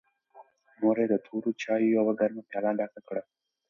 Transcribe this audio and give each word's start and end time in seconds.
مور 0.79 0.97
یې 1.01 1.07
د 1.11 1.15
تورو 1.25 1.49
چایو 1.61 1.93
یوه 1.97 2.13
ګرمه 2.19 2.41
پیاله 2.49 2.71
ډکه 2.79 3.01
کړه. 3.07 3.21